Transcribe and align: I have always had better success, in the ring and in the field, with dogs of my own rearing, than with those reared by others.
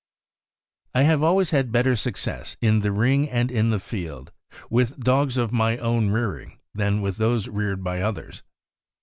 I 0.95 1.03
have 1.03 1.21
always 1.21 1.51
had 1.51 1.71
better 1.71 1.95
success, 1.95 2.57
in 2.59 2.79
the 2.79 2.91
ring 2.91 3.29
and 3.29 3.51
in 3.51 3.69
the 3.69 3.77
field, 3.79 4.31
with 4.67 4.99
dogs 4.99 5.37
of 5.37 5.51
my 5.51 5.77
own 5.77 6.09
rearing, 6.09 6.57
than 6.73 7.01
with 7.03 7.17
those 7.17 7.47
reared 7.47 7.83
by 7.83 8.01
others. 8.01 8.41